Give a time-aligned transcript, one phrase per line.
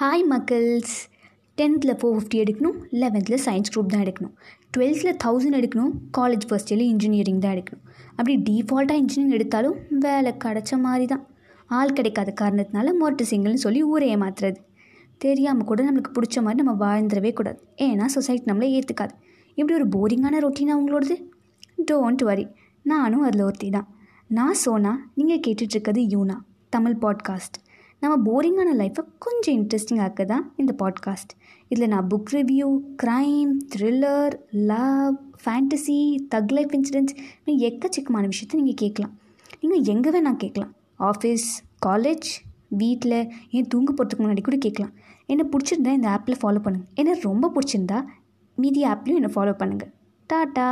[0.00, 0.92] Hi மக்கள்ஸ்
[1.58, 2.76] டென்த்தில் four fifty எடுக்கணும்.
[2.90, 4.34] லெவன்த்தில் சயின்ஸ் குரூப் தான் எடுக்கணும்.
[4.76, 5.92] டுவெல்த்தில் தௌசண்ட் எடுக்கணும்.
[6.18, 7.82] காலேஜ் ஃபர்ஸ்ட் இயரில் இன்ஜினியரிங் தான் எடுக்கணும்.
[8.10, 11.26] அப்படி டிஃபால்ட்டாக இன்ஜினியரிங் எடுத்தாலும் வேலை கிடச்ச மாதிரி தான்
[11.66, 14.56] ஆள் கிடைக்காத காரணத்தினால மொரட்டு சிங்கிள்னு சொல்லி ஊரை ஏமாத்துறது.
[15.18, 17.60] தெரியாமல் கூட நம்மளுக்கு பிடிச்ச மாதிரி நம்ம வாழ்ந்துடவே கூடாது.
[17.76, 19.14] ஏன்னா சொசைட்டி நம்மளை ஏற்றுக்காது
[19.54, 21.16] இப்படி ஒரு போரிங்கான ரொட்டீனா உங்களோடது?
[21.90, 22.46] டோன்ட் வரி
[22.82, 23.88] நானும் அதில் ஒருத்தி தான்
[24.28, 26.38] நான் சோனா நீங்கள் கேட்டுட்ருக்கிறது யூனா.
[26.70, 27.58] தமிழ் பாட்காஸ்ட்
[28.02, 31.32] நம்ம போரிங்கான லைஃப்பை கொஞ்சம் இன்ட்ரெஸ்டிங் ஆக்க தான் இந்த பாட்காஸ்ட்
[31.68, 32.68] இதில் நான் book review
[33.02, 35.98] crime thriller love fantasy
[36.34, 39.14] thug life incidents இன்னும் எக்கச்சக்கமான விஷயத்த நீங்கள் கேட்கலாம்.
[39.60, 40.72] நீங்கள் எங்கே வேணால் கேட்கலாம்.
[40.98, 41.48] ஆஃபீஸ்
[41.86, 42.28] காலேஜ்
[42.68, 43.18] வீட்டில்
[43.50, 44.94] ஏன் தூங்க போகிறதுக்கு முன்னாடி கூட கேட்கலாம்.
[45.26, 48.04] என்னை பிடிச்சிருந்தா இந்த ஆப்பில் ஃபாலோ பண்ணுங்கள் என்ன ரொம்ப பிடிச்சிருந்தா
[48.54, 49.92] மீதி ஆப்லேயும் என்னை ஃபாலோ பண்ணுங்கள்
[50.30, 50.68] டாட்டா!